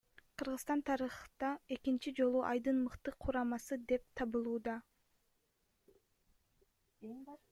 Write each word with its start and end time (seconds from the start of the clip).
Кыргызстан 0.39 0.79
тарыхта 0.87 1.49
экинчи 1.75 2.09
жолу 2.19 2.39
айдын 2.51 2.79
мыкты 2.85 3.13
курамасы 3.27 3.79
деп 3.91 4.09
табылууда. 4.21 4.75